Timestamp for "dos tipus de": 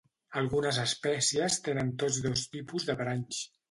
2.27-3.01